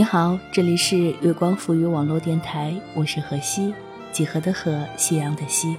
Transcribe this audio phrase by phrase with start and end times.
[0.00, 3.74] 你好，这里是月光浮语网络电台，我是何西，
[4.10, 5.76] 几何的何，夕阳的西。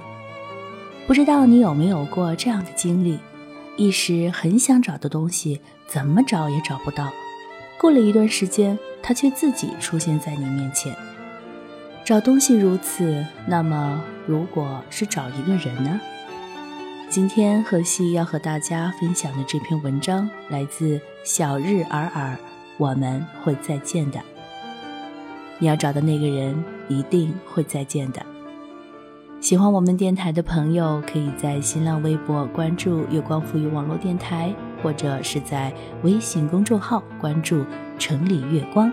[1.08, 3.18] 不知道你有没有过这样的经历：
[3.76, 7.06] 一时很想找的东西，怎么找也找不到；
[7.80, 10.94] 过了一段时间，它却自己出现在你面前。
[12.04, 16.00] 找东西如此，那么如果是找一个人呢？
[17.10, 22.38] 今天何西要和大家分享的这篇文章，来自小日尔尔。
[22.82, 24.18] 我们会再见的。
[25.60, 28.20] 你要找的那个人一定会再见的。
[29.40, 35.72] 喜欢我们电台的朋友，可以在新浪微博关注“月光赋予网络电台”，或者是在
[36.02, 37.64] 微信公众号关注
[38.00, 38.92] “城里月光”。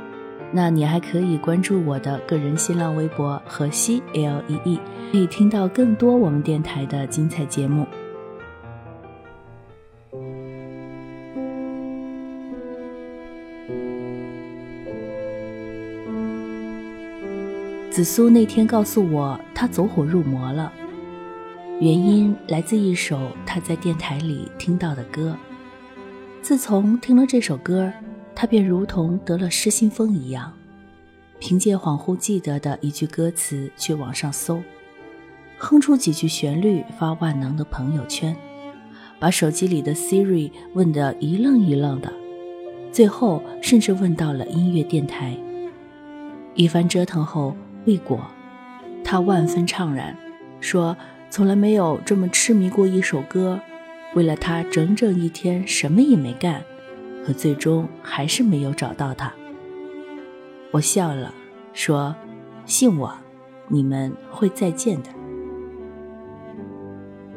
[0.54, 4.80] 那你还可以关注我的个人新浪微博“河西 L E E”，
[5.12, 7.88] 可以听到更多我们电台的精彩节目。
[18.00, 20.72] 紫苏那天告诉我，他走火入魔了，
[21.82, 25.36] 原因来自一首他在电台里听到的歌。
[26.42, 27.92] 自从听了这首歌，
[28.34, 30.54] 他便如同得了失心疯一样，
[31.40, 34.64] 凭借恍惚记得的一句歌词去网上搜，
[35.58, 38.34] 哼出几句旋律发万能的朋友圈，
[39.20, 42.10] 把手机里的 Siri 问得一愣一愣的，
[42.94, 45.36] 最后甚至问到了音乐电台。
[46.56, 47.54] 一番折腾后。
[47.90, 48.24] 未果，
[49.04, 50.16] 他万分怅然，
[50.60, 50.96] 说
[51.32, 53.60] ：“从来没有这么痴迷过一首歌，
[54.14, 56.64] 为了他整整一天什么也没干，
[57.26, 59.34] 可最终还是没有找到他。”
[60.70, 61.34] 我笑了，
[61.74, 62.16] 说
[62.64, 63.12] ：“信我，
[63.68, 65.10] 你们会再见的。”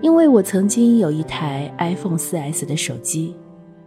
[0.02, 3.34] 因为我曾经有一台 iPhone 4S 的手机，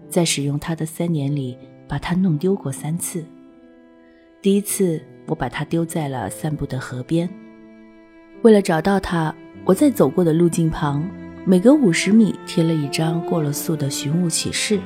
[0.10, 1.56] 在使用它的三年里，
[1.88, 3.24] 把它弄丢过三次。
[4.42, 5.00] 第一次。
[5.28, 7.30] 我把它丢在了散步的河边。
[8.42, 11.08] 为了找到它，我在走过的路径旁，
[11.46, 14.80] 每隔五十米贴了一张过了速的寻物启事。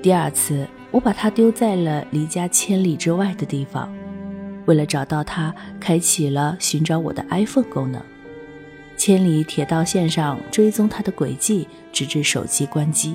[0.00, 3.92] 第二次，我把它丢在了离家千里之外的地方，
[4.64, 8.02] 为了找到它，开启了寻找我的 iPhone 功能，
[8.96, 13.14] 千里铁道线上追踪它的轨迹，直至手机关机。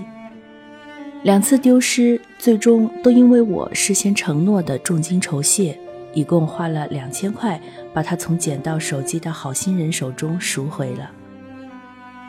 [1.24, 5.78] 两次丢失，最终都因为我事先承诺的重金酬谢。
[6.14, 7.62] 一共花了两千块，
[7.94, 11.12] 把他从捡到手机的好心人手中赎回了。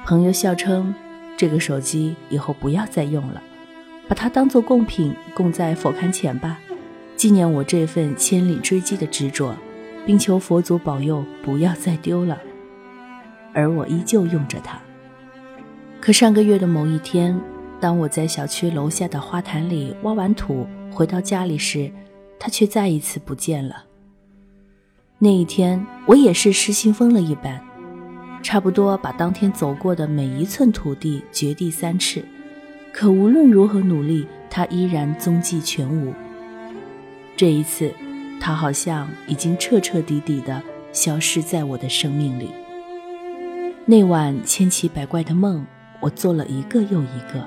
[0.05, 0.95] 朋友笑称
[1.37, 3.43] ：“这个手机以后不要再用了，
[4.09, 6.59] 把它当做贡品供在佛龛前吧，
[7.17, 9.55] 纪念我这份千里追击的执着，
[10.07, 12.39] 并求佛祖保佑不要再丢了。”
[13.55, 14.79] 而我依旧用着它。
[16.01, 17.39] 可上个月的某一天，
[17.81, 21.91] 当我在小区楼下的花坛里挖完土，回到家里时，
[22.39, 23.85] 他却再一次不见了。
[25.19, 27.61] 那一天，我也是失心疯了一般，
[28.43, 32.25] 差不多把当天走过的每一寸土地掘地三尺，
[32.93, 36.15] 可无论如何努力，他依然踪迹全无。
[37.37, 37.93] 这一次，
[38.41, 40.63] 他好像已经彻彻底底的
[40.93, 42.51] 消失在我的生命里。
[43.85, 45.67] 那晚千奇百怪的梦，
[46.01, 47.45] 我做了一个又一个，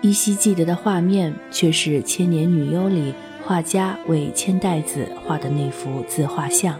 [0.00, 3.12] 依稀记得的画面却是《千年女优》里。
[3.46, 6.76] 画家为千代子画的那幅自画像，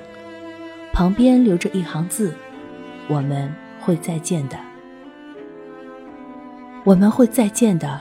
[0.93, 2.35] 旁边留着一行字
[3.07, 3.49] ：“我们
[3.79, 4.59] 会再见的，
[6.83, 8.01] 我们会再见的。”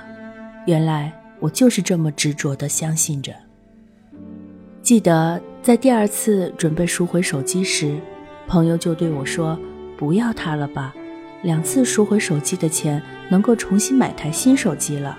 [0.65, 3.31] 原来我就是这么执着地相信着。
[4.81, 7.99] 记得在第二次准备赎回手机时，
[8.47, 9.59] 朋友就对我说
[9.95, 10.91] ：“不要它了吧，
[11.43, 15.15] 两次赎回手机的钱能够重新买台新手机了。”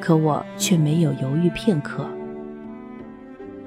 [0.00, 2.04] 可我却没有犹豫片刻。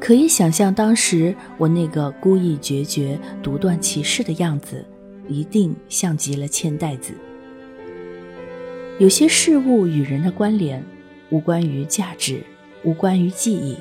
[0.03, 4.85] 可以想象当时我那个孤意决绝、独断其事的样子，
[5.29, 7.13] 一定像极了千代子。
[8.99, 10.83] 有些事物与人的关联，
[11.29, 12.43] 无关于价值，
[12.83, 13.77] 无关于记忆。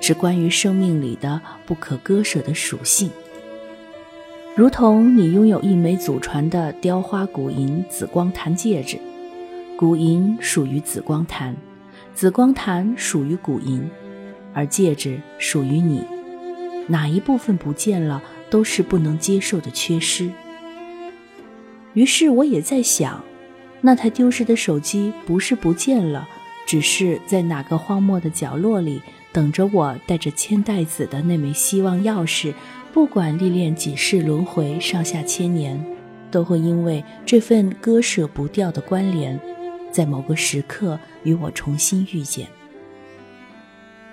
[0.00, 3.08] 只关于生命里的不可割舍的属性，
[4.56, 8.98] 如同你拥有一枚祖传的雕花古银紫光檀戒指，
[9.76, 11.56] 古银属于紫光檀，
[12.12, 13.88] 紫光檀属于古银，
[14.54, 16.04] 而戒指属于你，
[16.86, 20.30] 哪一部分不见了，都是不能接受的缺失。
[21.92, 23.22] 于是我也在想，
[23.82, 26.26] 那台丢失的手机不是不见了，
[26.66, 29.02] 只是在哪个荒漠的角落里。
[29.32, 32.54] 等着我带着千代子的那枚希望钥匙，
[32.92, 35.84] 不管历练几世轮回、上下千年，
[36.30, 39.36] 都会因为这份割舍不掉的关联，
[39.90, 42.46] 在某个时刻与我重新遇见。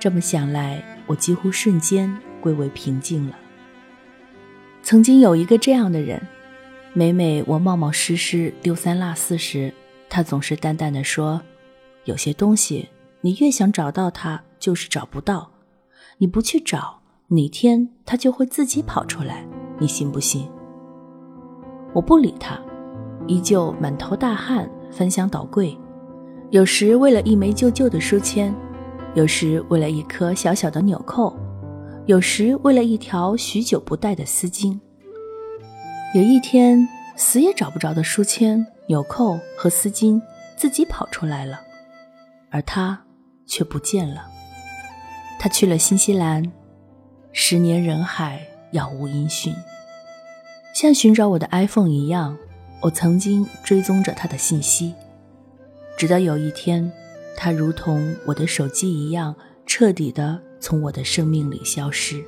[0.01, 2.11] 这么想来，我几乎瞬间
[2.41, 3.35] 归为平静了。
[4.81, 6.19] 曾经有一个这样的人，
[6.91, 9.71] 每每我冒冒失失、丢三落四时，
[10.09, 11.39] 他总是淡淡的说
[12.05, 12.89] ：“有些东西，
[13.21, 15.51] 你越想找到它。”就是找不到，
[16.17, 19.45] 你不去找，哪天他就会自己跑出来，
[19.77, 20.47] 你信不信？
[21.93, 22.59] 我不理他，
[23.27, 25.77] 依旧满头大汗，翻箱倒柜，
[26.49, 28.51] 有时为了一枚旧旧的书签，
[29.13, 31.35] 有时为了一颗小小的纽扣，
[32.05, 34.79] 有时为了一条许久不戴的丝巾。
[36.15, 36.87] 有一天，
[37.17, 40.21] 死也找不着的书签、纽扣和丝巾
[40.55, 41.59] 自己跑出来了，
[42.49, 43.03] 而他
[43.45, 44.25] 却不见了。
[45.37, 46.49] 他去了新西兰，
[47.33, 49.53] 十年人海，杳无音讯。
[50.73, 52.37] 像寻找我的 iPhone 一样，
[52.81, 54.93] 我曾经追踪着他的信息，
[55.97, 56.89] 直到有一天，
[57.35, 59.35] 他如同我的手机一样，
[59.65, 62.23] 彻底的从我的生命里消失。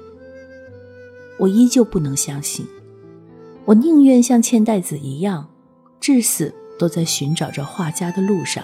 [1.39, 2.65] 我依旧不能相信，
[3.65, 5.49] 我宁愿像千代子一样，
[5.99, 8.63] 至死都在寻找着画家的路上，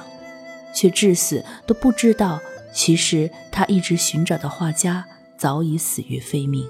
[0.74, 2.39] 却至死都不知道。
[2.71, 5.03] 其实，他一直寻找的画家
[5.38, 6.68] 早已死于非命。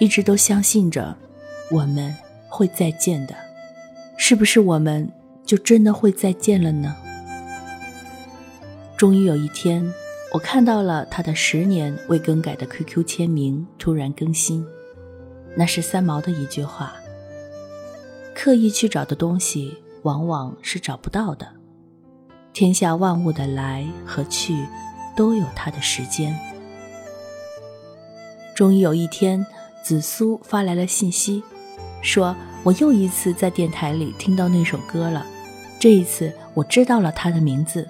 [0.00, 1.16] 一直都相信着，
[1.70, 2.12] 我们
[2.48, 3.34] 会再见的，
[4.16, 5.08] 是不是我们
[5.46, 6.96] 就真的会再见了呢？
[9.02, 9.92] 终于有一天，
[10.32, 14.64] 我看到了他的十年未更改的 QQ 签名突然更新，
[15.56, 16.94] 那是三毛的一句话
[18.32, 21.48] ：“刻意去找的东西，往往是找不到的。”
[22.54, 24.54] 天下万物的来和去，
[25.16, 26.38] 都有它的时间。
[28.54, 29.44] 终于有一天，
[29.82, 31.42] 紫苏发来了信息，
[32.02, 35.26] 说我又一次在电台里听到那首歌了。
[35.80, 37.88] 这一次，我知道了他的名字。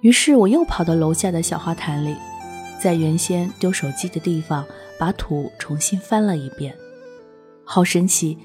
[0.00, 2.14] 于是我又跑到楼下的小花坛里，
[2.80, 4.64] 在原先丢手机的地方，
[4.98, 6.74] 把土重新翻了一遍。
[7.64, 8.38] 好神奇！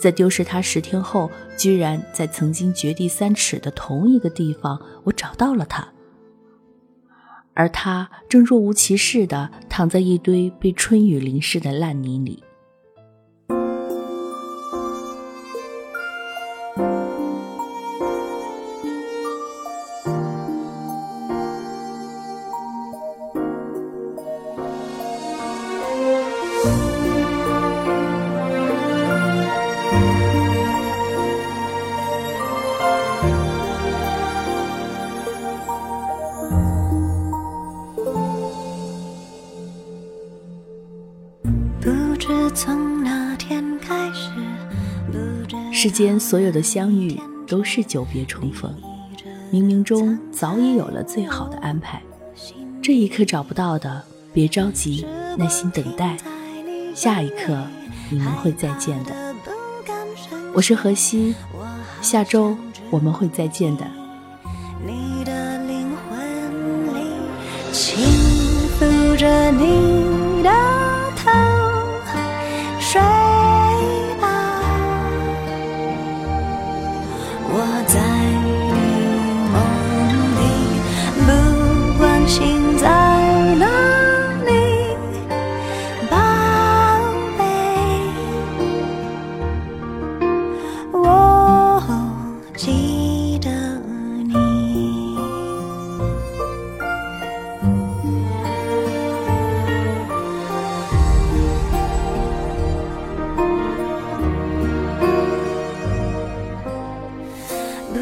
[0.00, 5.86] 在丢失它十天后，居然在曾经掘地三尺的同一个地方，我找到了它。
[7.54, 12.42] 而它正若无其事地躺在一堆被春雨淋湿的烂泥里。
[45.72, 48.74] 世间所有的相遇都是久别重逢，
[49.52, 52.00] 冥冥中早已有了最好的安排。
[52.80, 55.04] 这一刻找不到的，别着急，
[55.36, 56.16] 耐心等待，
[56.94, 57.62] 下一刻
[58.08, 59.12] 你们会再见的。
[60.54, 61.34] 我是何西，
[62.00, 62.56] 下周
[62.88, 63.84] 我们会再见的。
[64.86, 67.08] 你的灵魂里，
[67.72, 67.98] 轻
[68.78, 70.50] 抚着你的。
[72.94, 73.33] show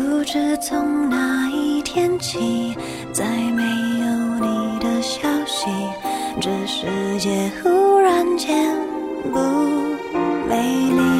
[0.02, 2.76] 不知从哪一天起
[3.12, 5.70] 再没有你的消息
[6.40, 6.86] 这世
[7.20, 8.76] 界忽然间
[9.32, 9.38] 不
[10.48, 11.11] 美丽。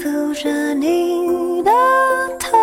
[0.00, 1.70] 抚着你的
[2.38, 2.59] 头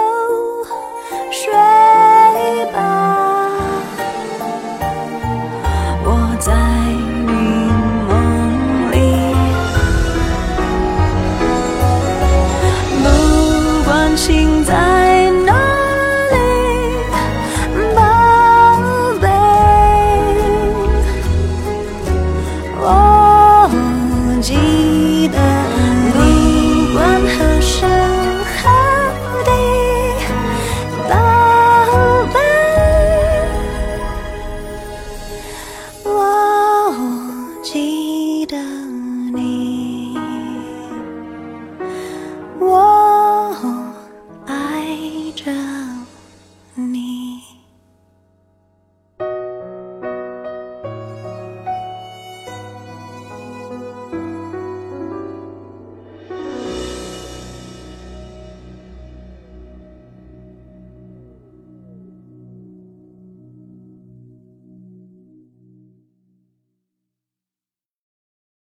[45.38, 45.77] 着